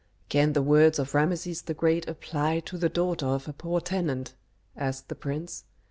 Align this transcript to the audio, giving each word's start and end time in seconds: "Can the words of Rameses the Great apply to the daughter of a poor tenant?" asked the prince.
"Can 0.29 0.53
the 0.53 0.63
words 0.63 0.97
of 0.97 1.13
Rameses 1.13 1.61
the 1.61 1.75
Great 1.75 2.07
apply 2.07 2.61
to 2.61 2.75
the 2.75 2.89
daughter 2.89 3.27
of 3.27 3.47
a 3.47 3.53
poor 3.53 3.79
tenant?" 3.79 4.33
asked 4.75 5.09
the 5.09 5.13
prince. 5.15 5.65